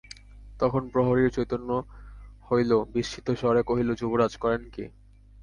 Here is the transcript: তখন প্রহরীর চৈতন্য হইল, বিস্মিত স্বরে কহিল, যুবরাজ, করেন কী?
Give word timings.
তখন 0.59 0.81
প্রহরীর 0.89 1.29
চৈতন্য 1.29 1.69
হইল, 2.47 2.71
বিস্মিত 2.93 3.27
স্বরে 3.31 3.61
কহিল, 3.63 3.89
যুবরাজ, 3.93 4.33
করেন 4.37 4.61
কী? 4.73 4.85